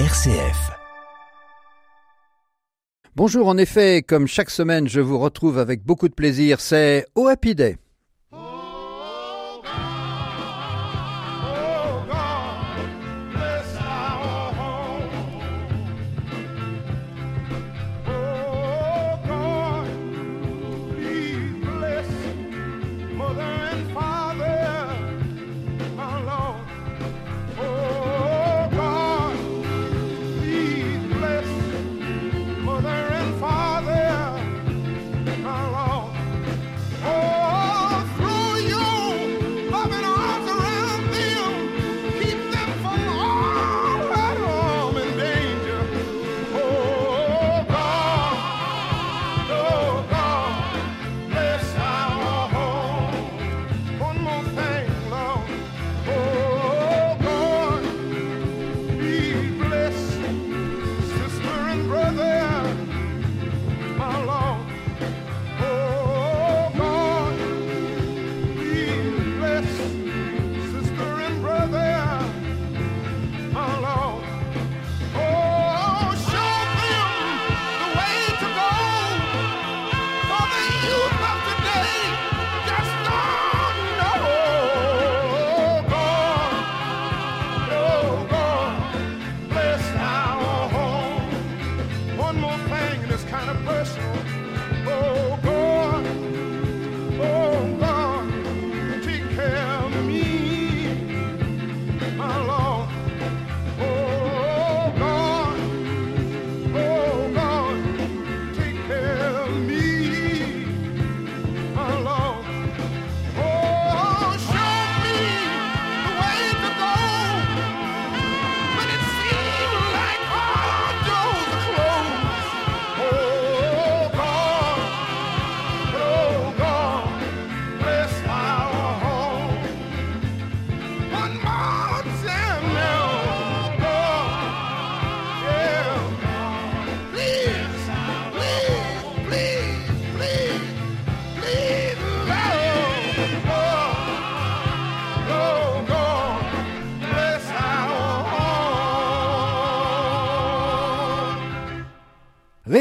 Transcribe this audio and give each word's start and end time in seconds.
RCF. 0.00 0.72
Bonjour, 3.14 3.46
en 3.46 3.56
effet, 3.56 4.02
comme 4.02 4.26
chaque 4.26 4.50
semaine, 4.50 4.88
je 4.88 5.00
vous 5.00 5.20
retrouve 5.20 5.56
avec 5.56 5.84
beaucoup 5.84 6.08
de 6.08 6.14
plaisir, 6.14 6.58
c'est 6.58 7.06
au 7.14 7.30
Day. 7.32 7.76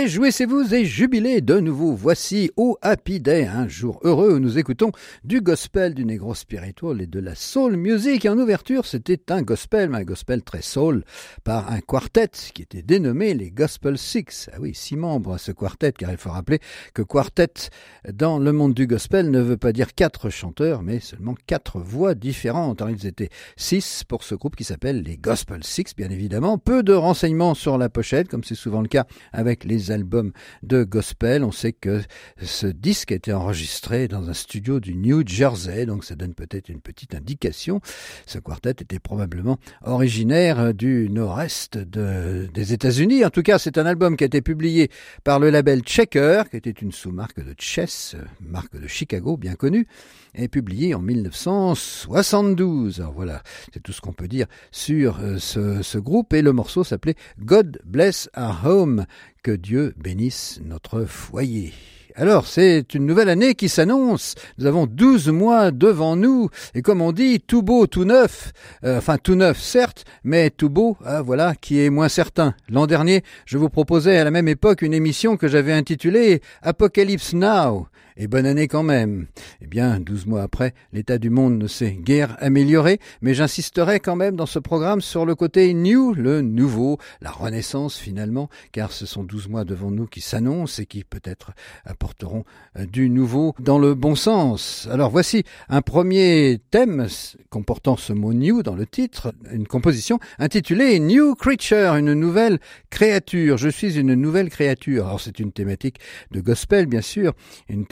Réjouissez-vous 0.04 0.76
et 0.76 0.84
jubilez 0.84 1.40
de 1.40 1.62
nouveau. 1.62 1.96
Voici 1.96 2.52
au 2.58 2.78
Happy 2.82 3.22
Day, 3.22 3.46
un 3.46 3.70
jour 3.70 4.02
heureux 4.04 4.34
où 4.34 4.40
nous 4.40 4.58
écoutons 4.58 4.92
du 5.24 5.40
gospel, 5.40 5.94
du 5.94 6.04
negro 6.04 6.36
spiritual 6.36 7.02
et 7.02 7.08
de 7.08 7.22
la 7.22 7.36
soul 7.36 7.78
music. 7.78 8.26
En 8.26 8.38
ouverture, 8.38 8.86
c'était 8.86 9.32
un 9.32 9.44
gospel, 9.44 9.90
mais 9.90 10.00
un 10.00 10.04
gospel 10.04 10.44
très 10.44 10.62
soul, 10.62 11.06
par 11.46 11.72
un 11.72 11.80
quartet 11.80 12.32
qui 12.54 12.64
était 12.64 12.82
dénommé 12.82 13.34
les 13.34 13.50
Gospel 13.50 13.98
Six. 13.98 14.50
Ah 14.52 14.58
oui, 14.60 14.76
six 14.76 14.98
membres 14.98 15.36
à 15.36 15.38
ce 15.38 15.54
quartet, 15.54 15.94
car 15.94 16.12
il 16.12 16.18
faut 16.18 16.32
rappeler 16.32 16.60
que 16.94 17.02
quartet 17.02 17.70
dans 18.12 18.40
le 18.40 18.52
monde 18.52 18.74
du 18.74 18.88
gospel 18.88 19.32
ne 19.32 19.40
veut 19.40 19.56
pas 19.56 19.72
dire 19.72 19.96
quatre 19.96 20.30
chanteurs, 20.30 20.84
mais 20.84 21.00
seulement 21.00 21.36
quatre 21.48 21.80
voix 21.80 22.14
différentes. 22.14 22.82
Alors 22.82 22.94
ils 22.94 23.08
étaient 23.08 23.30
six 23.56 24.04
pour 24.04 24.26
ce 24.26 24.36
groupe 24.36 24.58
qui 24.58 24.66
s'appelle 24.66 25.02
les 25.02 25.16
Gospel 25.16 25.64
Six, 25.64 25.96
bien 25.96 26.10
évidemment. 26.10 26.58
Peu 26.58 26.84
de 26.84 26.92
renseignements 26.92 27.54
sur 27.54 27.78
la 27.78 27.88
pochette, 27.88 28.28
comme 28.28 28.44
c'est 28.44 28.54
souvent 28.54 28.82
le 28.82 28.90
cas 28.90 29.06
avec 29.32 29.64
les 29.64 29.93
albums 29.94 30.34
de 30.62 30.84
gospel. 30.84 31.44
On 31.44 31.52
sait 31.52 31.72
que 31.72 32.02
ce 32.42 32.68
disque 32.68 33.12
a 33.12 33.16
été 33.16 33.32
enregistré 33.32 34.08
dans 34.08 34.30
un 34.30 34.34
studio 34.34 34.80
du 34.80 34.96
New 34.96 35.26
Jersey, 35.26 35.86
donc 35.86 36.04
ça 36.04 36.16
donne 36.16 36.34
peut-être 36.34 36.70
une 36.70 36.82
petite 36.82 37.16
indication. 37.16 37.80
Ce 38.26 38.40
quartet 38.40 38.72
était 38.72 39.00
probablement 39.00 39.58
originaire 39.84 40.74
du 40.74 41.10
nord-est 41.10 41.78
des 41.78 42.74
États-Unis. 42.74 43.24
En 43.24 43.30
tout 43.30 43.44
cas, 43.44 43.60
c'est 43.60 43.78
un 43.78 43.86
album 43.86 44.18
qui 44.18 44.24
a 44.24 44.28
été 44.28 44.42
publié 44.42 44.90
par 45.24 45.40
le 45.40 45.50
label 45.50 45.82
Checker, 45.82 46.44
qui 46.50 46.58
était 46.58 46.72
une 46.72 46.92
sous-marque 46.92 47.40
de 47.40 47.54
Chess, 47.58 48.16
marque 48.42 48.80
de 48.80 48.88
Chicago 48.88 49.38
bien 49.38 49.56
connue, 49.56 49.88
et 50.36 50.48
publié 50.48 50.96
en 50.96 51.00
1972. 51.00 53.00
Alors 53.00 53.14
voilà, 53.14 53.44
c'est 53.74 53.82
tout 53.82 53.92
ce 53.92 54.02
qu'on 54.02 54.14
peut 54.14 54.28
dire 54.28 54.48
sur 54.72 55.20
euh, 55.20 55.38
ce, 55.38 55.82
ce 55.82 55.98
groupe. 55.98 56.34
Et 56.34 56.42
le 56.42 56.54
morceau 56.54 56.84
s'appelait 56.84 57.16
God 57.40 57.80
Bless 57.86 58.30
Our 58.36 58.66
Home, 58.66 59.06
que 59.44 59.52
Dieu 59.52 59.94
bénisse 59.98 60.60
notre 60.64 61.04
foyer. 61.04 61.74
Alors, 62.16 62.46
c'est 62.48 62.94
une 62.94 63.06
nouvelle 63.06 63.30
année 63.30 63.56
qui 63.56 63.70
s'annonce. 63.70 64.36
Nous 64.58 64.68
avons 64.68 64.86
12 64.86 65.30
mois 65.30 65.72
devant 65.72 66.16
nous. 66.16 66.50
Et 66.76 66.82
comme 66.82 67.02
on 67.02 67.12
dit, 67.12 67.40
tout 67.40 67.64
beau, 67.64 67.88
tout 67.88 68.06
neuf. 68.06 68.54
Euh, 68.84 69.00
enfin, 69.00 69.18
tout 69.18 69.36
neuf, 69.36 69.60
certes, 69.60 70.06
mais 70.24 70.50
tout 70.52 70.70
beau, 70.70 70.96
ah, 71.04 71.22
voilà, 71.22 71.56
qui 71.56 71.82
est 71.82 71.90
moins 71.90 72.10
certain. 72.10 72.54
L'an 72.70 72.86
dernier, 72.86 73.24
je 73.46 73.58
vous 73.58 73.70
proposais 73.70 74.18
à 74.18 74.24
la 74.24 74.32
même 74.32 74.48
époque 74.48 74.84
une 74.84 74.94
émission 74.94 75.38
que 75.38 75.48
j'avais 75.48 75.74
intitulée 75.74 76.42
Apocalypse 76.62 77.34
Now 77.34 77.88
et 78.18 78.28
bonne 78.28 78.46
année 78.46 78.68
quand 78.68 78.84
même. 78.84 79.28
Eh 79.62 79.68
bien, 79.68 80.00
douze 80.00 80.26
mois 80.26 80.42
après, 80.42 80.74
l'état 80.92 81.18
du 81.18 81.30
monde 81.30 81.58
ne 81.58 81.68
s'est 81.68 81.92
guère 81.92 82.38
amélioré, 82.40 83.00
mais 83.22 83.34
j'insisterai 83.34 84.00
quand 84.00 84.16
même 84.16 84.36
dans 84.36 84.46
ce 84.46 84.60
programme 84.60 85.02
sur 85.02 85.26
le 85.26 85.36
côté 85.36 85.74
new, 85.74 86.14
le 86.14 86.42
nouveau, 86.42 86.98
la 87.22 87.32
renaissance 87.32 87.98
finalement, 87.98 88.50
car 88.72 88.92
ce 88.92 89.06
sont 89.06 89.24
douze 89.24 89.48
mois 89.48 89.66
devant 89.66 89.92
nous 89.92 90.08
qui 90.08 90.22
s'annoncent 90.22 90.82
et 90.82 90.86
qui 90.86 91.04
peut-être 91.04 91.52
apporteront 91.86 92.44
euh, 92.78 92.86
du 92.86 93.10
nouveau 93.10 93.56
dans 93.60 93.80
le 93.80 93.96
bon 93.96 94.16
sens. 94.16 94.88
Alors 94.92 95.10
voici 95.10 95.44
un 95.70 95.82
premier 95.82 96.60
thème 96.72 97.08
comportant 97.50 97.98
ce 97.98 98.14
mot 98.14 98.34
new 98.34 98.64
dans 98.64 98.76
le 98.76 98.86
titre, 98.86 99.34
une 99.52 99.68
composition 99.68 100.20
intitulée 100.40 101.00
New 101.00 101.36
Creature, 101.36 101.96
une 101.96 102.14
nouvelle 102.14 102.60
créature. 102.90 103.58
Je 103.58 103.70
suis 103.70 103.98
une 103.98 104.14
nouvelle 104.14 104.50
créature. 104.50 105.08
Alors 105.08 105.22
c'est 105.22 105.40
une 105.40 105.52
thématique 105.52 106.00
de 106.32 106.42
gospel 106.42 106.86
bien 106.86 107.02
sûr, 107.02 107.34
une 107.70 107.86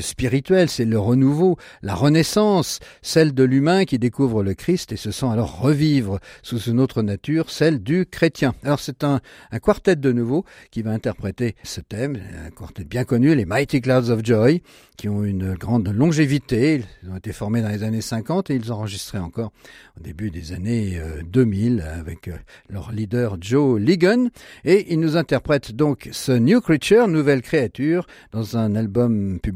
spirituelle, 0.00 0.68
c'est 0.68 0.84
le 0.84 0.98
renouveau, 0.98 1.56
la 1.82 1.94
renaissance, 1.94 2.80
celle 3.02 3.34
de 3.34 3.44
l'humain 3.44 3.84
qui 3.84 3.98
découvre 3.98 4.42
le 4.42 4.54
Christ 4.54 4.92
et 4.92 4.96
se 4.96 5.10
sent 5.10 5.26
alors 5.26 5.60
revivre 5.60 6.18
sous 6.42 6.58
une 6.58 6.80
autre 6.80 7.02
nature, 7.02 7.50
celle 7.50 7.82
du 7.82 8.06
chrétien. 8.06 8.54
Alors 8.62 8.80
c'est 8.80 9.04
un, 9.04 9.20
un 9.50 9.58
quartet 9.58 9.96
de 9.96 10.12
nouveau 10.12 10.44
qui 10.70 10.82
va 10.82 10.90
interpréter 10.90 11.56
ce 11.62 11.80
thème, 11.80 12.18
un 12.46 12.50
quartet 12.50 12.84
bien 12.84 13.04
connu, 13.04 13.34
les 13.34 13.44
Mighty 13.44 13.80
Clouds 13.80 14.10
of 14.10 14.24
Joy, 14.24 14.62
qui 14.96 15.08
ont 15.08 15.24
une 15.24 15.54
grande 15.54 15.88
longévité, 15.88 16.82
ils 17.02 17.10
ont 17.10 17.16
été 17.16 17.32
formés 17.32 17.62
dans 17.62 17.68
les 17.68 17.82
années 17.82 18.00
50 18.00 18.50
et 18.50 18.54
ils 18.54 18.72
enregistraient 18.72 19.18
encore 19.18 19.52
au 19.98 20.02
début 20.02 20.30
des 20.30 20.52
années 20.52 21.00
2000 21.24 21.80
euh, 21.80 22.00
avec 22.00 22.28
euh, 22.28 22.32
leur 22.68 22.92
leader 22.92 23.36
Joe 23.40 23.80
Ligon 23.80 24.30
et 24.64 24.92
ils 24.92 25.00
nous 25.00 25.16
interprètent 25.16 25.72
donc 25.72 26.08
ce 26.12 26.32
New 26.32 26.60
Creature, 26.60 27.08
nouvelle 27.08 27.42
créature, 27.42 28.06
dans 28.32 28.56
un 28.56 28.74
album 28.74 29.38
publié 29.40 29.55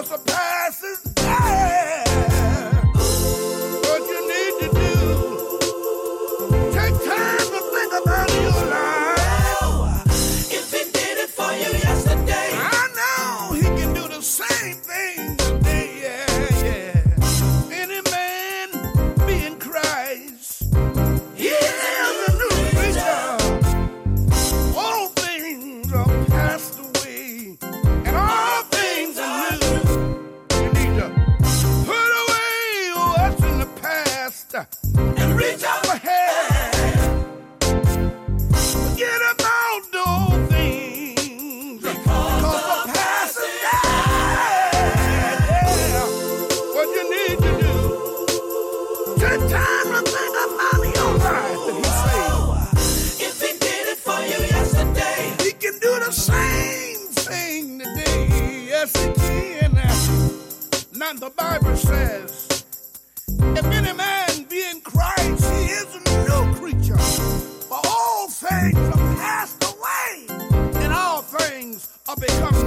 Cause 0.00 0.08
the 0.08 0.32
past. 0.32 0.49
yes, 58.80 58.94
again. 59.06 59.74
Now 60.94 61.12
the 61.14 61.30
Bible 61.30 61.76
says, 61.76 62.64
if 63.28 63.64
any 63.64 63.92
man 63.92 64.46
be 64.48 64.62
in 64.70 64.80
Christ, 64.80 65.44
he 65.52 65.64
is 65.80 65.88
a 65.94 66.00
new 66.28 66.54
creature. 66.54 66.98
For 66.98 67.80
all 67.84 68.28
things 68.28 68.76
are 68.76 69.16
passed 69.16 69.62
away, 69.64 70.26
and 70.82 70.92
all 70.92 71.22
things 71.22 71.88
are 72.08 72.16
become 72.16 72.59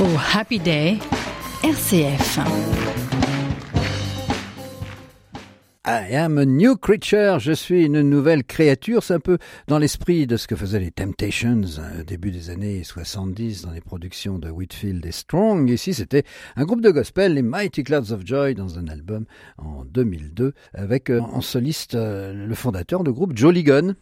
Au 0.00 0.06
Happy 0.32 0.60
Day, 0.60 1.00
RCF. 1.64 2.38
I 5.84 6.14
am 6.14 6.38
a 6.38 6.44
new 6.44 6.76
creature, 6.76 7.40
je 7.40 7.50
suis 7.50 7.86
une 7.86 8.02
nouvelle 8.02 8.44
créature, 8.44 9.02
c'est 9.02 9.14
un 9.14 9.20
peu 9.20 9.38
dans 9.66 9.78
l'esprit 9.78 10.28
de 10.28 10.36
ce 10.36 10.46
que 10.46 10.54
faisaient 10.54 10.78
les 10.78 10.92
Temptations 10.92 11.62
euh, 11.78 12.02
au 12.02 12.04
début 12.04 12.30
des 12.30 12.50
années 12.50 12.84
70 12.84 13.62
dans 13.62 13.72
les 13.72 13.80
productions 13.80 14.38
de 14.38 14.50
Whitfield 14.50 15.04
et 15.04 15.10
Strong. 15.10 15.68
Ici, 15.68 15.94
c'était 15.94 16.22
un 16.54 16.64
groupe 16.64 16.82
de 16.82 16.90
gospel, 16.90 17.34
les 17.34 17.42
Mighty 17.42 17.82
Clouds 17.82 18.12
of 18.12 18.24
Joy, 18.24 18.54
dans 18.54 18.78
un 18.78 18.86
album 18.86 19.24
en 19.56 19.84
2002, 19.84 20.52
avec 20.74 21.10
euh, 21.10 21.20
en 21.20 21.40
soliste 21.40 21.96
euh, 21.96 22.46
le 22.46 22.54
fondateur 22.54 23.02
du 23.02 23.10
groupe 23.10 23.32
Joe 23.34 23.52
Ligon, 23.52 23.96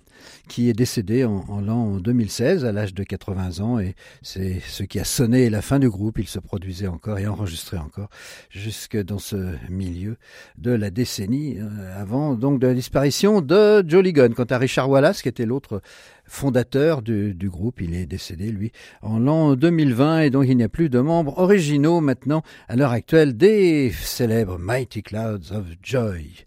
qui 0.49 0.69
est 0.69 0.73
décédé 0.73 1.25
en, 1.25 1.61
l'an 1.61 1.99
2016 1.99 2.65
à 2.65 2.73
l'âge 2.73 2.95
de 2.95 3.03
80 3.03 3.61
ans 3.61 3.79
et 3.79 3.95
c'est 4.23 4.61
ce 4.67 4.83
qui 4.83 4.99
a 4.99 5.05
sonné 5.05 5.51
la 5.51 5.63
fin 5.63 5.79
du 5.79 5.89
groupe. 5.89 6.19
Il 6.19 6.29
se 6.29 6.39
produisait 6.39 6.87
encore 6.87 7.19
et 7.19 7.27
enregistrait 7.27 7.79
encore 7.79 8.09
jusque 8.51 8.97
dans 8.97 9.19
ce 9.19 9.55
milieu 9.69 10.17
de 10.59 10.71
la 10.71 10.91
décennie 10.91 11.59
euh, 11.59 12.01
avant 12.01 12.35
donc 12.35 12.61
de 12.61 12.67
la 12.67 12.75
disparition 12.75 13.41
de 13.41 13.85
Joe 13.87 14.03
Gun. 14.05 14.31
Quant 14.31 14.45
à 14.45 14.59
Richard 14.59 14.89
Wallace, 14.89 15.23
qui 15.23 15.29
était 15.29 15.47
l'autre 15.47 15.83
fondateur 16.27 17.03
du, 17.03 17.35
du, 17.35 17.49
groupe. 17.49 17.81
Il 17.81 17.95
est 17.95 18.07
décédé, 18.07 18.51
lui, 18.51 18.73
en 19.03 19.19
l'an 19.19 19.55
2020 19.55 20.21
et 20.21 20.31
donc 20.31 20.47
il 20.49 20.57
n'y 20.57 20.63
a 20.63 20.69
plus 20.69 20.89
de 20.89 21.01
membres 21.01 21.39
originaux 21.39 22.01
maintenant 22.01 22.43
à 22.69 22.77
l'heure 22.77 22.91
actuelle 22.93 23.37
des 23.37 23.93
célèbres 23.93 24.59
Mighty 24.59 25.03
Clouds 25.03 25.53
of 25.53 25.65
Joy. 25.83 26.45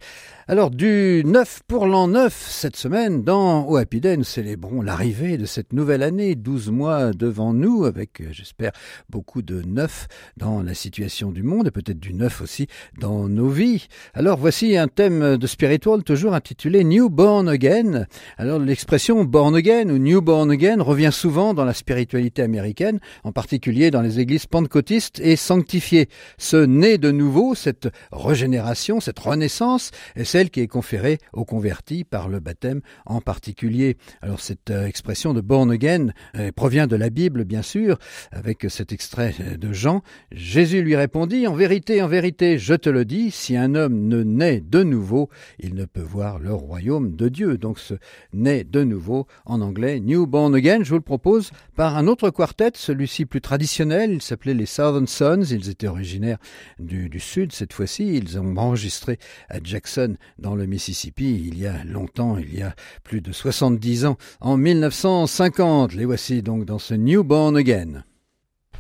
Alors 0.47 0.71
du 0.71 1.21
9 1.25 1.61
pour 1.67 1.85
l'an 1.85 2.07
9 2.07 2.33
cette 2.33 2.75
semaine 2.75 3.23
dans 3.23 3.65
Au 3.67 3.77
Nous 3.91 4.23
célébrons 4.23 4.83
l'arrivée 4.83 5.37
de 5.37 5.45
cette 5.45 5.73
nouvelle 5.73 6.03
année, 6.03 6.35
12 6.35 6.69
mois 6.69 7.11
devant 7.11 7.53
nous 7.53 7.85
avec 7.85 8.21
j'espère 8.31 8.71
beaucoup 9.09 9.41
de 9.41 9.63
neuf 9.63 10.07
dans 10.37 10.61
la 10.61 10.75
situation 10.75 11.31
du 11.31 11.41
monde 11.41 11.67
et 11.67 11.71
peut-être 11.71 11.99
du 11.99 12.13
neuf 12.13 12.39
aussi 12.39 12.67
dans 12.99 13.27
nos 13.27 13.49
vies. 13.49 13.87
Alors 14.13 14.37
voici 14.37 14.77
un 14.77 14.87
thème 14.87 15.37
de 15.37 15.47
spiritual 15.47 16.03
toujours 16.03 16.35
intitulé 16.35 16.83
New 16.83 17.09
Born 17.09 17.49
Again. 17.49 18.05
Alors 18.37 18.59
l'expression 18.59 19.25
born 19.25 19.55
again 19.55 19.89
ou 19.89 19.97
New 19.97 20.21
Born 20.21 20.51
Again 20.51 20.83
revient 20.83 21.11
souvent 21.11 21.55
dans 21.55 21.65
la 21.65 21.73
spiritualité 21.73 22.43
américaine, 22.43 22.99
en 23.23 23.31
particulier 23.31 23.89
dans 23.89 24.03
les 24.03 24.19
églises 24.19 24.45
pentecôtistes 24.45 25.19
et 25.19 25.35
sanctifiées. 25.35 26.09
Ce 26.37 26.57
né 26.57 26.99
de 26.99 27.09
nouveau, 27.09 27.55
cette 27.55 27.89
régénération, 28.11 28.99
cette 28.99 29.19
renaissance 29.19 29.89
est 30.15 30.25
celle 30.25 30.51
qui 30.51 30.59
est 30.59 30.67
conférée 30.67 31.17
aux 31.33 31.45
convertis 31.45 32.03
par 32.03 32.29
le 32.29 32.39
baptême 32.39 32.81
en 33.07 33.19
particulier. 33.19 33.78
Alors 34.21 34.39
cette 34.39 34.71
euh, 34.71 34.85
expression 34.85 35.33
de 35.33 35.41
born 35.41 35.71
again 35.71 36.07
euh, 36.35 36.51
provient 36.51 36.87
de 36.87 36.95
la 36.95 37.09
Bible 37.09 37.45
bien 37.45 37.61
sûr, 37.61 37.97
avec 38.31 38.65
cet 38.69 38.91
extrait 38.91 39.33
de 39.57 39.73
Jean. 39.73 40.01
Jésus 40.31 40.81
lui 40.81 40.95
répondit, 40.95 41.47
En 41.47 41.55
vérité, 41.55 42.01
en 42.01 42.07
vérité, 42.07 42.57
je 42.57 42.73
te 42.73 42.89
le 42.89 43.05
dis, 43.05 43.31
si 43.31 43.55
un 43.55 43.75
homme 43.75 44.07
ne 44.07 44.23
naît 44.23 44.61
de 44.61 44.83
nouveau, 44.83 45.29
il 45.59 45.75
ne 45.75 45.85
peut 45.85 46.01
voir 46.01 46.39
le 46.39 46.53
royaume 46.53 47.15
de 47.15 47.29
Dieu. 47.29 47.57
Donc 47.57 47.79
ce 47.79 47.95
naît 48.33 48.63
de 48.63 48.83
nouveau, 48.83 49.27
en 49.45 49.61
anglais, 49.61 49.99
New 49.99 50.27
Born 50.27 50.55
Again, 50.55 50.79
je 50.83 50.89
vous 50.89 50.95
le 50.95 51.01
propose 51.01 51.51
par 51.75 51.97
un 51.97 52.07
autre 52.07 52.29
quartet, 52.29 52.71
celui-ci 52.75 53.25
plus 53.25 53.41
traditionnel, 53.41 54.11
il 54.11 54.21
s'appelait 54.21 54.53
les 54.53 54.65
Southern 54.65 55.07
Sons, 55.07 55.43
ils 55.43 55.69
étaient 55.69 55.87
originaires 55.87 56.37
du, 56.79 57.09
du 57.09 57.19
sud 57.19 57.51
cette 57.51 57.73
fois-ci, 57.73 58.15
ils 58.15 58.39
ont 58.39 58.57
enregistré 58.57 59.17
à 59.49 59.57
Jackson 59.63 60.15
dans 60.37 60.55
le 60.55 60.65
Mississippi 60.65 61.29
il 61.47 61.57
y 61.57 61.67
a 61.67 61.83
longtemps, 61.83 62.37
il 62.37 62.53
y 62.55 62.61
a 62.61 62.75
plus 63.03 63.21
de 63.21 63.31
70 63.31 63.68
ans, 64.05 64.17
en 64.41 64.57
1950. 64.57 65.93
Les 65.93 66.05
voici 66.05 66.41
donc 66.41 66.65
dans 66.65 66.79
ce 66.79 66.93
New 66.93 67.23
Born 67.23 67.55
Again. 67.55 68.03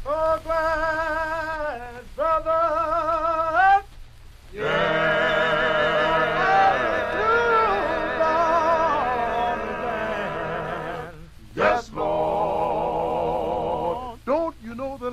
Oh, 0.05 0.35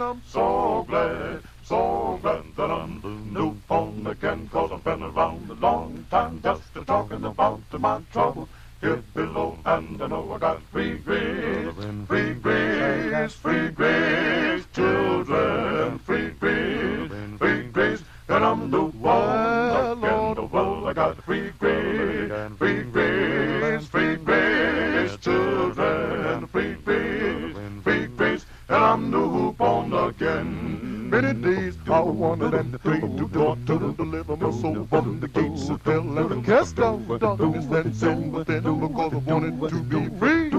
I'm 0.06 0.22
so 0.28 0.84
glad, 0.88 1.42
so 1.64 2.18
glad 2.22 2.44
that 2.56 2.70
I'm 2.70 3.00
the 3.00 3.08
new 3.08 3.50
born 3.66 4.06
again? 4.06 4.48
Cause 4.52 4.70
I've 4.70 4.84
been 4.84 5.02
around 5.02 5.50
a 5.50 5.54
long 5.54 6.06
time 6.10 6.40
just 6.40 6.62
a 6.76 6.84
talking 6.84 7.24
about 7.24 7.60
my 7.72 8.00
trouble 8.12 8.48
here 8.80 9.02
below. 9.14 9.58
And 9.64 10.02
I 10.02 10.06
know 10.06 10.32
I 10.32 10.38
got 10.38 10.62
free 10.62 10.98
grace, 10.98 11.74
free 12.06 12.34
grace, 12.34 13.34
free 13.34 13.68
grace, 13.70 14.66
children, 14.72 15.98
free 16.00 16.30
grace, 16.30 17.10
free 17.38 17.62
grace. 17.68 18.02
And 18.28 18.44
I'm 18.44 18.70
new 18.70 18.92
born 18.92 19.98
again. 19.98 20.50
Well, 20.50 20.86
I 20.88 20.92
got 20.92 21.22
free 21.24 21.50
grace, 21.58 22.32
free 22.58 22.82
grace, 22.84 23.86
free 23.86 24.16
grace, 24.16 25.16
children, 25.18 26.46
free 26.48 26.74
grace, 26.74 27.56
free 27.82 28.06
grace. 28.08 28.46
And 28.68 28.84
I'm 28.84 29.10
new 29.10 29.52
born 29.52 29.92
again. 29.92 30.75
Many 31.08 31.34
days 31.34 31.78
I 31.86 32.00
wanted 32.00 32.54
and 32.54 32.80
prayed 32.80 33.16
to 33.16 33.28
God 33.28 33.64
to 33.68 33.94
deliver 33.96 34.36
my 34.36 34.50
soul 34.50 34.86
from 34.90 35.20
the 35.20 35.28
gates 35.28 35.68
of 35.68 35.80
hell 35.82 36.18
and 36.18 36.44
cast 36.44 36.80
out 36.80 37.20
darkness 37.20 37.66
that 37.66 37.94
sin 37.94 38.32
within. 38.32 38.62
Because 38.62 39.12
I 39.14 39.16
wanted 39.18 39.68
to 39.68 39.82
be 39.82 40.18
free. 40.18 40.50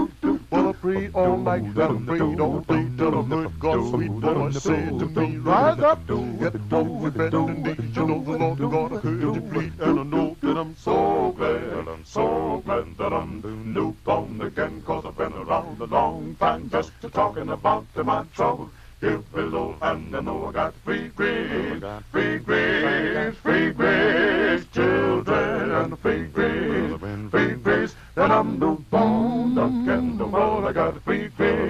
But 0.49 0.69
I 0.69 0.71
prayed 0.71 1.13
all 1.13 1.37
night 1.37 1.63
and 1.63 1.79
I 1.79 2.05
prayed 2.05 2.39
all 2.39 2.59
day 2.61 2.87
till 2.97 3.19
I 3.19 3.23
heard 3.23 3.59
God's 3.59 3.89
sweet 3.89 4.11
voice 4.11 4.63
say 4.63 4.85
to 4.85 5.05
me, 5.05 5.37
Rise 5.37 5.79
up, 5.79 6.07
get 6.07 6.55
up 6.55 6.85
with 6.87 7.17
bed 7.17 7.33
and 7.33 7.63
knees. 7.63 7.97
You 7.97 8.07
know 8.07 8.23
the 8.23 8.37
Lord 8.37 8.59
God 8.59 8.93
I 8.93 8.99
heard 9.01 9.35
you 9.35 9.41
plead, 9.51 9.73
and 9.81 9.99
I 9.99 10.03
know 10.03 10.37
that 10.41 10.57
I'm 10.57 10.75
so 10.77 11.33
glad, 11.37 11.87
I'm 11.89 12.05
so 12.05 12.63
glad 12.65 12.97
that 12.97 13.11
I'm 13.11 13.73
new 13.73 13.91
born 14.05 14.39
again, 14.41 14.81
cause 14.83 15.03
I've 15.05 15.17
been 15.17 15.33
around 15.33 15.81
a 15.81 15.85
long 15.85 16.35
time 16.39 16.69
just 16.69 16.91
talking 17.11 17.49
about 17.49 17.85
my 17.97 18.23
trouble 18.33 18.71
Hill 19.07 19.23
below, 19.33 19.75
and 19.81 20.13
I 20.13 20.19
know 20.19 20.47
I 20.47 20.51
got 20.51 20.73
free 20.83 21.07
grace, 21.07 21.81
free 22.11 22.39
grace, 22.39 23.37
free 23.37 23.71
grace, 23.71 24.65
children, 24.73 25.71
and 25.71 25.99
free 25.99 26.25
grace, 26.25 26.99
free 27.31 27.53
grace, 27.55 27.95
and 28.17 28.33
I'm 28.33 28.59
the 28.59 28.71
born 28.91 29.57
again, 29.57 30.17
the 30.17 30.27
world 30.27 30.65
I 30.65 30.73
got 30.73 31.01
free 31.05 31.29
grace, 31.29 31.66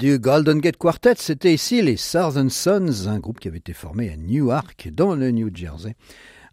du 0.00 0.18
Golden 0.18 0.60
Gate 0.60 0.78
Quartet, 0.78 1.16
c'était 1.18 1.52
ici 1.52 1.82
les 1.82 1.98
Southern 1.98 2.48
Sons, 2.48 3.06
un 3.06 3.18
groupe 3.18 3.38
qui 3.38 3.48
avait 3.48 3.58
été 3.58 3.74
formé 3.74 4.10
à 4.10 4.16
Newark, 4.16 4.88
dans 4.90 5.14
le 5.14 5.30
New 5.30 5.54
Jersey, 5.54 5.94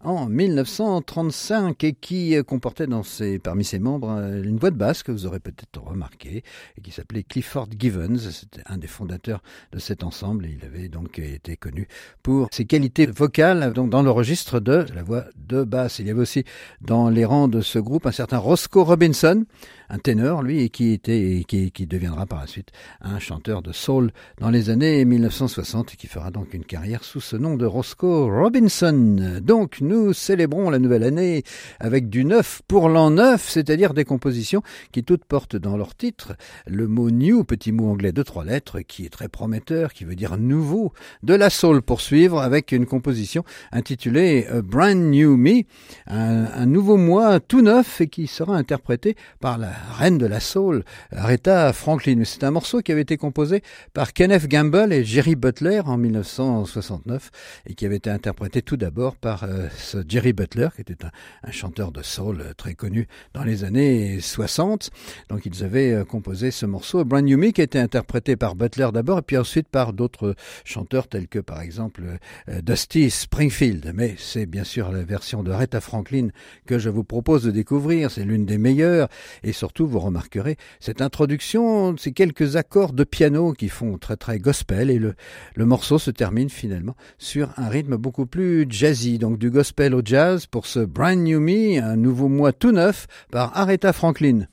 en 0.04 0.26
1935 0.28 1.82
et 1.82 1.94
qui 1.94 2.36
comportait 2.46 2.86
dans 2.86 3.02
ses, 3.02 3.38
parmi 3.38 3.64
ses 3.64 3.78
membres 3.78 4.10
euh, 4.10 4.42
une 4.42 4.58
voix 4.58 4.70
de 4.70 4.76
basse 4.76 5.02
que 5.02 5.10
vous 5.10 5.24
aurez 5.24 5.40
peut-être 5.40 5.82
remarqué 5.82 6.44
et 6.76 6.80
qui 6.82 6.90
s'appelait 6.90 7.22
Clifford 7.22 7.68
Givens. 7.76 8.18
C'était 8.18 8.62
un 8.66 8.76
des 8.76 8.86
fondateurs 8.86 9.42
de 9.72 9.78
cet 9.78 10.04
ensemble 10.04 10.44
et 10.44 10.56
il 10.60 10.64
avait 10.66 10.88
donc 10.88 11.18
été 11.18 11.56
connu 11.56 11.88
pour 12.22 12.48
ses 12.52 12.66
qualités 12.66 13.06
vocales 13.06 13.72
donc 13.72 13.88
dans 13.88 14.02
le 14.02 14.10
registre 14.10 14.60
de 14.60 14.84
la 14.94 15.02
voix 15.02 15.24
de 15.36 15.64
basse. 15.64 15.98
Il 16.00 16.06
y 16.06 16.10
avait 16.10 16.20
aussi 16.20 16.44
dans 16.80 17.08
les 17.08 17.24
rangs 17.24 17.48
de 17.48 17.62
ce 17.62 17.78
groupe 17.78 18.06
un 18.06 18.12
certain 18.12 18.38
Roscoe 18.38 18.84
Robinson, 18.84 19.46
un 19.90 19.98
ténor 19.98 20.42
lui 20.42 20.62
et 20.62 20.68
qui 20.68 20.92
était 20.92 21.44
qui, 21.46 21.70
qui 21.70 21.86
deviendra 21.86 22.26
par 22.26 22.40
la 22.40 22.46
suite 22.46 22.70
un 23.00 23.18
chanteur 23.18 23.62
de 23.62 23.72
soul 23.72 24.12
dans 24.40 24.50
les 24.50 24.70
années 24.70 25.04
1960 25.04 25.94
et 25.94 25.96
qui 25.96 26.06
fera 26.06 26.30
donc 26.30 26.54
une 26.54 26.64
carrière 26.64 27.04
sous 27.04 27.20
ce 27.20 27.36
nom 27.36 27.56
de 27.56 27.66
Roscoe 27.66 28.28
Robinson. 28.30 29.40
Donc 29.42 29.80
nous 29.80 30.12
célébrons 30.12 30.70
la 30.70 30.78
nouvelle 30.78 31.04
année 31.04 31.42
avec 31.80 32.08
du 32.08 32.24
neuf 32.24 32.62
pour 32.68 32.88
l'an 32.88 33.10
neuf, 33.10 33.48
c'est-à-dire 33.48 33.94
des 33.94 34.04
compositions 34.04 34.62
qui 34.92 35.04
toutes 35.04 35.24
portent 35.24 35.56
dans 35.56 35.76
leur 35.76 35.94
titre 35.94 36.34
le 36.66 36.86
mot 36.86 37.10
new, 37.10 37.44
petit 37.44 37.72
mot 37.72 37.90
anglais 37.90 38.12
de 38.12 38.22
trois 38.22 38.44
lettres, 38.44 38.80
qui 38.80 39.04
est 39.04 39.10
très 39.10 39.28
prometteur, 39.28 39.92
qui 39.92 40.04
veut 40.04 40.16
dire 40.16 40.36
nouveau, 40.36 40.92
de 41.22 41.34
la 41.34 41.50
soul 41.50 41.82
pour 41.82 42.00
suivre 42.00 42.40
avec 42.40 42.72
une 42.72 42.86
composition 42.86 43.44
intitulée 43.72 44.46
A 44.50 44.62
Brand 44.62 44.96
New 44.96 45.36
Me, 45.36 45.62
un, 46.06 46.44
un 46.44 46.66
nouveau 46.66 46.96
mois 46.96 47.40
tout 47.40 47.62
neuf 47.62 48.00
et 48.00 48.08
qui 48.08 48.26
sera 48.26 48.56
interprété 48.56 49.16
par 49.40 49.58
la 49.58 49.77
reine 49.98 50.18
de 50.18 50.26
la 50.26 50.40
soul, 50.40 50.84
Aretha 51.12 51.72
Franklin. 51.72 52.22
C'est 52.24 52.44
un 52.44 52.50
morceau 52.50 52.80
qui 52.80 52.92
avait 52.92 53.02
été 53.02 53.16
composé 53.16 53.62
par 53.92 54.12
Kenneth 54.12 54.48
Gamble 54.48 54.92
et 54.92 55.04
Jerry 55.04 55.36
Butler 55.36 55.80
en 55.84 55.96
1969 55.96 57.30
et 57.66 57.74
qui 57.74 57.86
avait 57.86 57.96
été 57.96 58.10
interprété 58.10 58.62
tout 58.62 58.76
d'abord 58.76 59.16
par 59.16 59.44
euh, 59.44 59.68
ce 59.76 59.98
Jerry 60.06 60.32
Butler, 60.32 60.68
qui 60.74 60.82
était 60.82 60.96
un, 61.04 61.50
chanteur 61.50 61.92
de 61.92 62.02
soul 62.02 62.54
très 62.56 62.74
connu 62.74 63.08
dans 63.34 63.44
les 63.44 63.64
années 63.64 64.20
60. 64.20 64.90
Donc 65.28 65.46
ils 65.46 65.64
avaient 65.64 65.92
euh, 65.92 66.04
composé 66.04 66.50
ce 66.50 66.66
morceau, 66.66 67.04
Brand 67.04 67.24
New 67.24 67.38
Me, 67.38 67.50
qui 67.50 67.60
a 67.60 67.64
été 67.64 67.78
interprété 67.78 68.36
par 68.36 68.54
Butler 68.54 68.88
d'abord 68.92 69.18
et 69.18 69.22
puis 69.22 69.36
ensuite 69.36 69.68
par 69.68 69.92
d'autres 69.92 70.34
chanteurs 70.64 71.08
tels 71.08 71.28
que 71.28 71.38
par 71.38 71.60
exemple 71.60 72.02
euh, 72.48 72.60
Dusty 72.62 73.10
Springfield. 73.10 73.92
Mais 73.94 74.14
c'est 74.18 74.46
bien 74.46 74.64
sûr 74.64 74.92
la 74.92 75.02
version 75.02 75.42
de 75.42 75.50
Aretha 75.50 75.80
Franklin 75.80 76.28
que 76.66 76.78
je 76.78 76.90
vous 76.90 77.04
propose 77.04 77.42
de 77.42 77.50
découvrir. 77.50 78.10
C'est 78.10 78.24
l'une 78.24 78.46
des 78.46 78.58
meilleures 78.58 79.08
et 79.42 79.52
surtout 79.52 79.67
vous 79.78 79.98
remarquerez 79.98 80.56
cette 80.80 81.02
introduction, 81.02 81.96
ces 81.96 82.12
quelques 82.12 82.56
accords 82.56 82.92
de 82.92 83.04
piano 83.04 83.52
qui 83.52 83.68
font 83.68 83.98
très 83.98 84.16
très 84.16 84.38
gospel 84.38 84.90
et 84.90 84.98
le, 84.98 85.14
le 85.54 85.66
morceau 85.66 85.98
se 85.98 86.10
termine 86.10 86.50
finalement 86.50 86.96
sur 87.18 87.50
un 87.56 87.68
rythme 87.68 87.96
beaucoup 87.96 88.26
plus 88.26 88.66
jazzy, 88.68 89.18
donc 89.18 89.38
du 89.38 89.50
gospel 89.50 89.94
au 89.94 90.02
jazz 90.04 90.46
pour 90.46 90.66
ce 90.66 90.80
Brand 90.80 91.18
New 91.18 91.40
Me, 91.40 91.80
un 91.80 91.96
nouveau 91.96 92.28
mois 92.28 92.52
tout 92.52 92.72
neuf 92.72 93.06
par 93.30 93.56
Aretha 93.56 93.92
Franklin. 93.92 94.46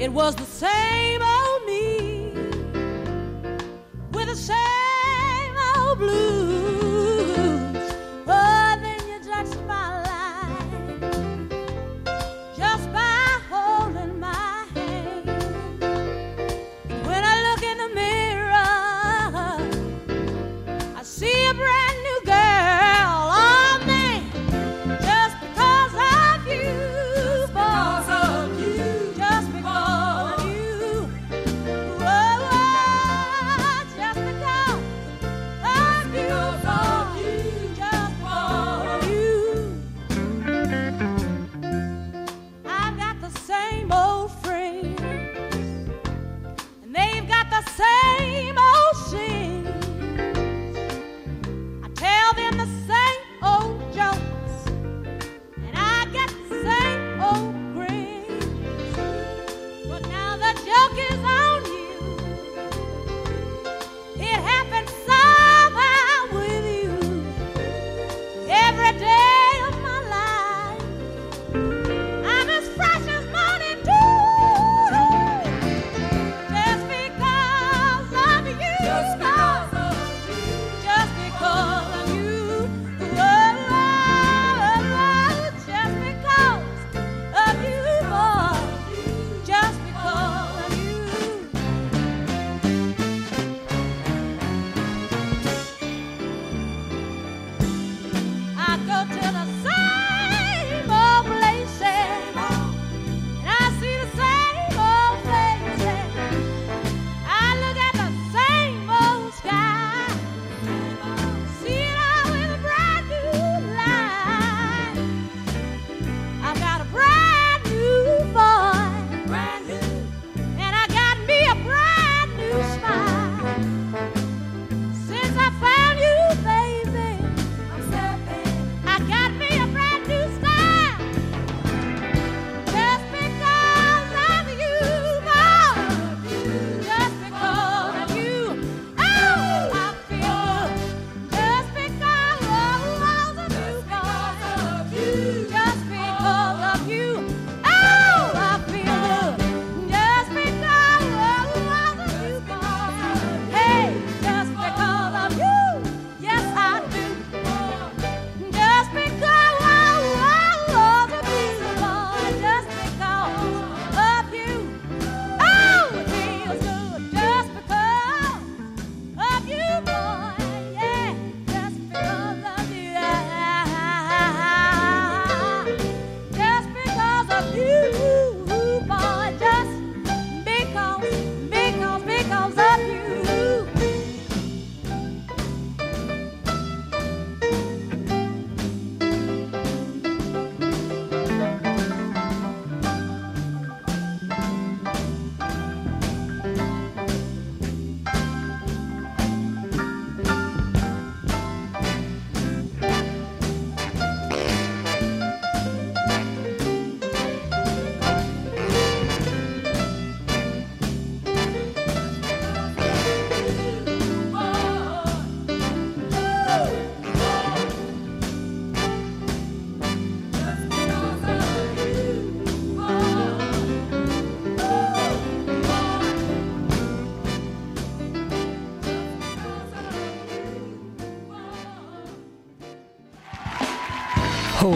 It 0.00 0.12
was 0.12 0.36
the 0.36 0.44
same 0.44 1.20
old 1.20 1.66
me 1.66 2.30
with 4.12 4.28
the 4.28 4.36
same 4.36 5.56
old 5.76 5.98
blues. 5.98 6.77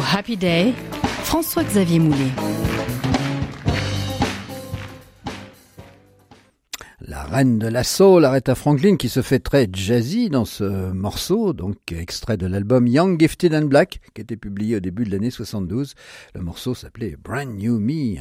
Happy 0.03 0.37
Day, 0.37 0.75
François-Xavier 1.25 1.99
Moulet. 1.99 2.33
La 7.01 7.23
reine 7.25 7.59
de 7.59 7.69
la 7.69 7.85
soul, 7.85 8.25
Aretha 8.25 8.55
Franklin, 8.55 8.97
qui 8.97 9.09
se 9.09 9.23
fait 9.23 9.39
très 9.39 9.69
jazzy 9.73 10.31
dans 10.31 10.45
ce 10.45 10.93
morceau, 10.93 11.53
donc 11.53 11.77
extrait 11.91 12.37
de 12.37 12.47
l'album 12.47 12.87
Young, 12.87 13.21
Gifted 13.21 13.55
and 13.55 13.67
Black, 13.67 14.01
qui 14.15 14.23
était 14.23 14.37
publié 14.37 14.77
au 14.77 14.81
début 14.81 15.05
de 15.05 15.11
l'année 15.11 15.31
72. 15.31 15.95
Le 16.35 16.41
morceau 16.41 16.75
s'appelait 16.75 17.17
Brand 17.23 17.49
New 17.49 17.79
Me, 17.79 18.19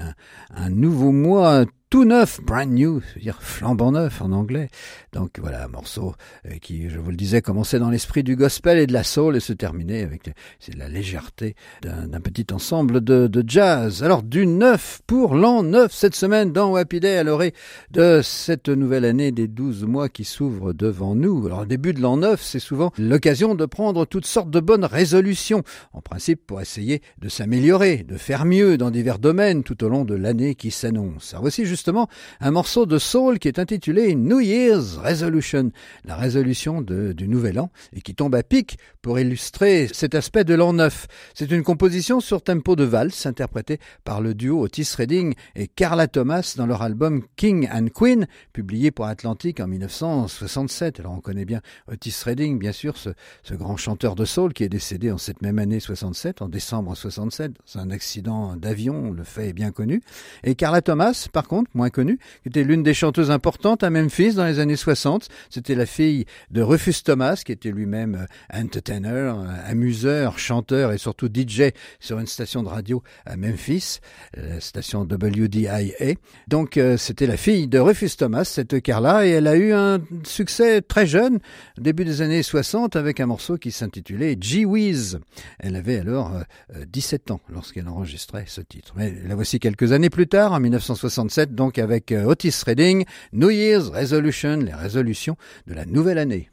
un 0.49 0.69
nouveau 0.69 1.11
moi, 1.11 1.65
tout 1.91 2.05
neuf, 2.05 2.39
brand 2.41 2.71
new, 2.71 3.01
c'est-à-dire 3.01 3.43
flambant 3.43 3.91
neuf 3.91 4.21
en 4.21 4.31
anglais. 4.31 4.69
Donc 5.11 5.39
voilà, 5.41 5.65
un 5.65 5.67
morceau 5.67 6.15
euh, 6.45 6.55
qui, 6.61 6.89
je 6.89 6.97
vous 6.97 7.11
le 7.11 7.17
disais, 7.17 7.41
commençait 7.41 7.79
dans 7.79 7.89
l'esprit 7.89 8.23
du 8.23 8.37
gospel 8.37 8.77
et 8.77 8.87
de 8.87 8.93
la 8.93 9.03
soul 9.03 9.35
et 9.35 9.41
se 9.41 9.51
terminait 9.51 10.01
avec 10.01 10.31
c'est 10.61 10.73
la 10.77 10.87
légèreté 10.87 11.53
d'un 11.81 12.21
petit 12.21 12.47
ensemble 12.53 13.03
de, 13.03 13.43
jazz. 13.45 14.03
Alors 14.03 14.23
du 14.23 14.47
neuf 14.47 15.01
pour 15.05 15.35
l'an 15.35 15.63
neuf 15.63 15.91
cette 15.91 16.15
semaine 16.15 16.53
dans 16.53 16.75
Happy 16.75 17.01
Day 17.01 17.17
à 17.17 17.25
l'orée 17.25 17.53
de 17.89 18.21
cette 18.23 18.69
nouvelle 18.69 19.03
année 19.03 19.33
des 19.33 19.49
douze 19.49 19.83
mois 19.83 20.07
qui 20.07 20.23
s'ouvrent 20.23 20.71
devant 20.71 21.13
nous. 21.13 21.45
Alors 21.45 21.61
le 21.61 21.67
début 21.67 21.93
de 21.93 21.99
l'an 21.99 22.15
neuf, 22.15 22.41
c'est 22.41 22.59
souvent 22.59 22.93
l'occasion 22.97 23.53
de 23.53 23.65
prendre 23.65 24.05
toutes 24.05 24.25
sortes 24.25 24.49
de 24.49 24.61
bonnes 24.61 24.85
résolutions, 24.85 25.63
en 25.91 25.99
principe 25.99 26.47
pour 26.47 26.61
essayer 26.61 27.01
de 27.17 27.27
s'améliorer, 27.27 28.05
de 28.07 28.15
faire 28.15 28.45
mieux 28.45 28.77
dans 28.77 28.91
divers 28.91 29.19
domaines 29.19 29.63
tout 29.63 29.83
au 29.83 29.89
long 29.89 30.05
de 30.05 30.15
l'année 30.15 30.55
qui 30.55 30.71
s'annonce. 30.71 31.35
Voici 31.37 31.65
justement 31.81 32.07
un 32.41 32.51
morceau 32.51 32.85
de 32.85 32.99
soul 32.99 33.39
qui 33.39 33.47
est 33.47 33.57
intitulé 33.57 34.13
New 34.13 34.39
Year's 34.39 34.97
Resolution, 34.97 35.71
la 36.05 36.15
résolution 36.15 36.79
du 36.81 37.27
nouvel 37.27 37.59
an, 37.59 37.71
et 37.91 38.01
qui 38.01 38.13
tombe 38.13 38.35
à 38.35 38.43
pic 38.43 38.77
pour 39.01 39.17
illustrer 39.17 39.89
cet 39.91 40.13
aspect 40.13 40.43
de 40.43 40.53
l'an 40.53 40.73
neuf. 40.73 41.07
C'est 41.33 41.49
une 41.49 41.63
composition 41.63 42.19
sur 42.19 42.43
tempo 42.43 42.75
de 42.75 42.83
valse 42.83 43.25
interprétée 43.25 43.79
par 44.03 44.21
le 44.21 44.35
duo 44.35 44.61
Otis 44.61 44.93
Redding 44.95 45.33
et 45.55 45.67
Carla 45.67 46.07
Thomas 46.07 46.53
dans 46.55 46.67
leur 46.67 46.83
album 46.83 47.23
King 47.35 47.67
and 47.73 47.87
Queen, 47.95 48.27
publié 48.53 48.91
pour 48.91 49.05
Atlantic 49.05 49.59
en 49.59 49.67
1967. 49.67 50.99
Alors 50.99 51.13
on 51.13 51.19
connaît 51.19 51.45
bien 51.45 51.61
Otis 51.91 52.15
Redding, 52.23 52.59
bien 52.59 52.73
sûr, 52.73 52.95
ce 52.95 53.53
grand 53.55 53.75
chanteur 53.75 54.13
de 54.13 54.25
soul 54.25 54.53
qui 54.53 54.63
est 54.63 54.69
décédé 54.69 55.11
en 55.11 55.17
cette 55.17 55.41
même 55.41 55.57
année 55.57 55.79
67, 55.79 56.43
en 56.43 56.47
décembre 56.47 56.95
67, 56.95 57.53
dans 57.73 57.81
un 57.81 57.89
accident 57.89 58.55
d'avion, 58.55 59.09
le 59.09 59.23
fait 59.23 59.49
est 59.49 59.53
bien 59.53 59.71
connu. 59.71 60.03
Et 60.43 60.53
Carla 60.53 60.83
Thomas, 60.83 61.27
par 61.33 61.47
contre, 61.47 61.70
moins 61.73 61.89
connue, 61.89 62.17
qui 62.43 62.49
était 62.49 62.63
l'une 62.63 62.83
des 62.83 62.93
chanteuses 62.93 63.31
importantes 63.31 63.83
à 63.83 63.89
Memphis 63.89 64.33
dans 64.33 64.45
les 64.45 64.59
années 64.59 64.75
60. 64.75 65.27
C'était 65.49 65.75
la 65.75 65.85
fille 65.85 66.25
de 66.51 66.61
Rufus 66.61 67.03
Thomas, 67.03 67.41
qui 67.45 67.51
était 67.51 67.71
lui-même 67.71 68.27
entertainer, 68.53 69.33
amuseur, 69.65 70.39
chanteur 70.39 70.91
et 70.91 70.97
surtout 70.97 71.27
DJ 71.27 71.71
sur 71.99 72.19
une 72.19 72.27
station 72.27 72.63
de 72.63 72.69
radio 72.69 73.03
à 73.25 73.37
Memphis, 73.37 73.99
la 74.35 74.59
station 74.59 75.01
WDIA. 75.01 76.15
Donc 76.47 76.77
euh, 76.77 76.97
c'était 76.97 77.27
la 77.27 77.37
fille 77.37 77.67
de 77.67 77.79
Rufus 77.79 78.11
Thomas, 78.17 78.43
cette 78.43 78.81
Carla, 78.81 79.25
et 79.25 79.31
elle 79.31 79.47
a 79.47 79.55
eu 79.55 79.73
un 79.73 79.99
succès 80.23 80.81
très 80.81 81.05
jeune, 81.05 81.39
début 81.77 82.05
des 82.05 82.21
années 82.21 82.43
60, 82.43 82.95
avec 82.95 83.19
un 83.19 83.25
morceau 83.25 83.57
qui 83.57 83.71
s'intitulait 83.71 84.37
Gee 84.39 84.65
Whiz. 84.65 85.19
Elle 85.59 85.75
avait 85.75 85.99
alors 85.99 86.31
euh, 86.75 86.85
17 86.91 87.31
ans 87.31 87.41
lorsqu'elle 87.49 87.87
enregistrait 87.87 88.45
ce 88.47 88.61
titre. 88.61 88.93
Mais 88.95 89.13
la 89.25 89.35
voici 89.35 89.59
quelques 89.59 89.91
années 89.91 90.09
plus 90.09 90.27
tard, 90.27 90.53
en 90.53 90.59
1967, 90.59 91.53
donc 91.61 91.77
avec 91.77 92.11
euh, 92.11 92.25
Otis 92.25 92.63
Redding, 92.65 93.05
New 93.33 93.51
Year's 93.51 93.89
Resolution, 93.89 94.57
les 94.57 94.73
résolutions 94.73 95.35
de 95.67 95.75
la 95.75 95.85
nouvelle 95.85 96.17
année. 96.17 96.49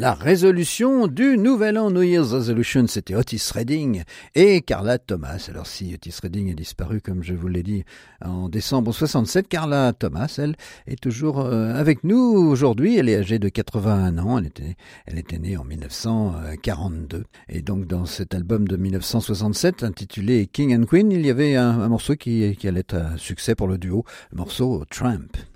La 0.00 0.14
résolution 0.14 1.08
du 1.08 1.36
nouvel 1.36 1.76
an 1.76 1.90
New 1.90 2.00
Year's 2.00 2.32
Resolution, 2.32 2.86
c'était 2.86 3.14
Otis 3.14 3.50
Redding 3.52 4.02
et 4.34 4.62
Carla 4.62 4.96
Thomas. 4.96 5.46
Alors 5.50 5.66
si 5.66 5.92
Otis 5.92 6.14
Redding 6.22 6.48
est 6.48 6.54
disparu, 6.54 7.02
comme 7.02 7.22
je 7.22 7.34
vous 7.34 7.48
l'ai 7.48 7.62
dit, 7.62 7.84
en 8.24 8.48
décembre 8.48 8.94
67, 8.94 9.46
Carla 9.46 9.92
Thomas, 9.92 10.34
elle, 10.38 10.56
est 10.86 10.98
toujours 10.98 11.40
euh, 11.40 11.74
avec 11.74 12.02
nous 12.02 12.16
aujourd'hui. 12.16 12.96
Elle 12.96 13.10
est 13.10 13.16
âgée 13.16 13.38
de 13.38 13.50
81 13.50 14.16
ans. 14.16 14.38
Elle 14.38 15.18
était, 15.18 15.38
née 15.38 15.58
en 15.58 15.64
1942. 15.64 17.24
Et 17.50 17.60
donc 17.60 17.86
dans 17.86 18.06
cet 18.06 18.34
album 18.34 18.66
de 18.66 18.78
1967 18.78 19.84
intitulé 19.84 20.46
King 20.50 20.80
and 20.80 20.86
Queen, 20.86 21.12
il 21.12 21.26
y 21.26 21.28
avait 21.28 21.56
un, 21.56 21.78
un 21.78 21.88
morceau 21.88 22.16
qui, 22.16 22.56
qui 22.56 22.68
allait 22.68 22.80
être 22.80 22.96
un 22.96 23.18
succès 23.18 23.54
pour 23.54 23.68
le 23.68 23.76
duo, 23.76 24.06
le 24.32 24.38
morceau 24.38 24.82
Tramp. 24.88 25.49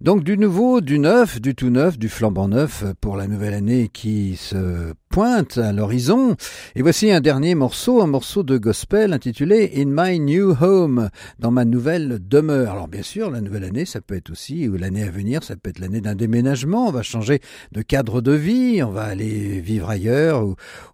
Donc 0.00 0.24
du 0.24 0.36
nouveau, 0.36 0.82
du 0.82 0.98
neuf, 0.98 1.40
du 1.40 1.54
tout 1.54 1.70
neuf, 1.70 1.98
du 1.98 2.10
flambant 2.10 2.48
neuf 2.48 2.84
pour 3.00 3.16
la 3.16 3.26
nouvelle 3.26 3.54
année 3.54 3.88
qui 3.90 4.36
se 4.36 4.92
pointe 5.08 5.58
à 5.58 5.72
l'horizon. 5.72 6.36
Et 6.74 6.82
voici 6.82 7.10
un 7.10 7.20
dernier 7.20 7.54
morceau, 7.54 8.02
un 8.02 8.06
morceau 8.06 8.42
de 8.42 8.58
gospel 8.58 9.12
intitulé 9.12 9.72
In 9.76 9.86
My 9.86 10.20
New 10.20 10.56
Home, 10.60 11.10
dans 11.38 11.50
ma 11.50 11.64
nouvelle 11.64 12.18
demeure. 12.20 12.72
Alors 12.72 12.88
bien 12.88 13.02
sûr, 13.02 13.30
la 13.30 13.40
nouvelle 13.40 13.64
année, 13.64 13.84
ça 13.84 14.00
peut 14.00 14.16
être 14.16 14.30
aussi, 14.30 14.68
ou 14.68 14.76
l'année 14.76 15.02
à 15.02 15.10
venir, 15.10 15.42
ça 15.42 15.56
peut 15.56 15.70
être 15.70 15.78
l'année 15.78 16.00
d'un 16.00 16.14
déménagement. 16.14 16.88
On 16.88 16.90
va 16.90 17.02
changer 17.02 17.40
de 17.72 17.82
cadre 17.82 18.20
de 18.20 18.32
vie, 18.32 18.82
on 18.82 18.90
va 18.90 19.04
aller 19.04 19.60
vivre 19.60 19.88
ailleurs, 19.88 20.44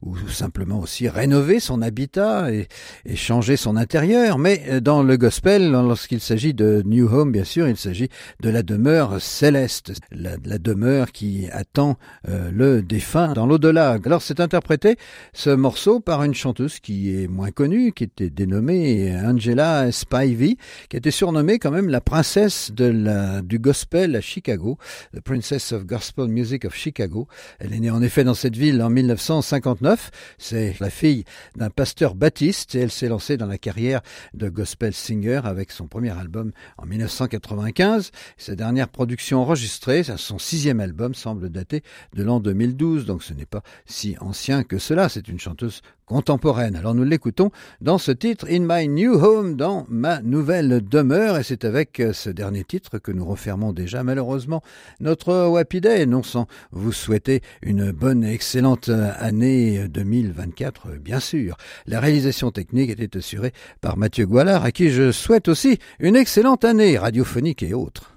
ou, 0.02 0.16
simplement 0.28 0.80
aussi 0.80 1.08
rénover 1.08 1.60
son 1.60 1.82
habitat 1.82 2.52
et, 2.52 2.68
changer 3.14 3.56
son 3.56 3.76
intérieur. 3.76 4.38
Mais 4.38 4.62
euh, 4.68 4.80
dans 4.80 5.02
le 5.02 5.16
gospel, 5.16 5.70
lorsqu'il 5.70 6.20
s'agit 6.20 6.54
de 6.54 6.82
New 6.86 7.12
Home, 7.12 7.32
bien 7.32 7.44
sûr, 7.44 7.68
il 7.68 7.76
s'agit 7.76 8.08
de 8.40 8.50
la 8.50 8.62
demeure 8.62 9.20
céleste, 9.20 9.92
la, 10.10 10.36
la 10.44 10.58
demeure 10.58 11.12
qui 11.12 11.46
attend 11.50 11.96
euh, 12.28 12.50
le 12.52 12.82
défunt 12.82 13.32
dans 13.32 13.46
l'au-delà. 13.46 13.98
Alors 14.04 14.20
c'est 14.20 14.40
interprété 14.40 14.96
ce 15.32 15.50
morceau 15.50 16.00
par 16.00 16.24
une 16.24 16.34
chanteuse 16.34 16.80
qui 16.80 17.14
est 17.14 17.28
moins 17.28 17.52
connue, 17.52 17.92
qui 17.92 18.04
était 18.04 18.30
dénommée 18.30 19.14
Angela 19.16 19.92
Spivey, 19.92 20.56
qui 20.88 20.96
était 20.96 21.12
surnommée 21.12 21.60
quand 21.60 21.70
même 21.70 21.88
la 21.88 22.00
princesse 22.00 22.72
du 22.72 23.58
gospel 23.60 24.16
à 24.16 24.20
Chicago, 24.20 24.76
the 25.14 25.20
Princess 25.20 25.70
of 25.70 25.86
Gospel 25.86 26.26
Music 26.26 26.64
of 26.64 26.74
Chicago. 26.74 27.28
Elle 27.60 27.74
est 27.74 27.78
née 27.78 27.90
en 27.90 28.02
effet 28.02 28.24
dans 28.24 28.34
cette 28.34 28.56
ville 28.56 28.82
en 28.82 28.90
1959. 28.90 30.10
C'est 30.36 30.74
la 30.80 30.90
fille 30.90 31.24
d'un 31.56 31.70
pasteur 31.70 32.16
baptiste 32.16 32.74
et 32.74 32.80
elle 32.80 32.90
s'est 32.90 33.08
lancée 33.08 33.36
dans 33.36 33.46
la 33.46 33.58
carrière 33.58 34.00
de 34.34 34.48
gospel 34.48 34.94
singer 34.94 35.42
avec 35.44 35.70
son 35.70 35.86
premier 35.86 36.10
album 36.10 36.50
en 36.76 36.86
1995. 36.86 38.10
Sa 38.36 38.56
dernière 38.56 38.88
production 38.88 39.40
enregistrée, 39.40 40.02
son 40.02 40.38
sixième 40.38 40.80
album, 40.80 41.14
semble 41.14 41.50
dater 41.50 41.82
de 42.14 42.24
l'an 42.24 42.40
2012, 42.40 43.06
donc 43.06 43.22
ce 43.22 43.32
n'est 43.32 43.46
pas 43.46 43.62
si 43.92 44.16
ancien 44.20 44.64
que 44.64 44.78
cela. 44.78 45.08
C'est 45.08 45.28
une 45.28 45.38
chanteuse 45.38 45.82
contemporaine. 46.06 46.76
Alors 46.76 46.94
nous 46.94 47.04
l'écoutons 47.04 47.50
dans 47.80 47.98
ce 47.98 48.10
titre 48.10 48.46
In 48.50 48.66
My 48.68 48.88
New 48.88 49.14
Home, 49.14 49.56
dans 49.56 49.86
ma 49.88 50.20
nouvelle 50.22 50.86
demeure. 50.86 51.38
Et 51.38 51.42
c'est 51.42 51.64
avec 51.64 52.00
euh, 52.00 52.12
ce 52.12 52.30
dernier 52.30 52.64
titre 52.64 52.98
que 52.98 53.12
nous 53.12 53.24
refermons 53.24 53.72
déjà 53.72 54.02
malheureusement 54.02 54.62
notre 55.00 55.48
Wappy 55.48 55.80
Day. 55.80 56.06
Non 56.06 56.22
sans 56.22 56.46
vous 56.72 56.92
souhaiter 56.92 57.42
une 57.62 57.92
bonne 57.92 58.24
et 58.24 58.32
excellente 58.32 58.88
euh, 58.88 59.12
année 59.18 59.86
2024, 59.88 60.88
euh, 60.88 60.98
bien 60.98 61.20
sûr. 61.20 61.56
La 61.86 62.00
réalisation 62.00 62.50
technique 62.50 62.90
était 62.90 63.16
assurée 63.16 63.52
par 63.80 63.96
Mathieu 63.96 64.26
Goualard, 64.26 64.64
à 64.64 64.72
qui 64.72 64.90
je 64.90 65.12
souhaite 65.12 65.48
aussi 65.48 65.78
une 66.00 66.16
excellente 66.16 66.64
année 66.64 66.98
radiophonique 66.98 67.62
et 67.62 67.74
autres. 67.74 68.11